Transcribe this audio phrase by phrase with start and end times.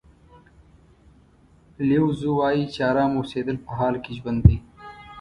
[1.87, 4.57] لیو زو وایي چې ارامه اوسېدل په حال کې ژوند دی.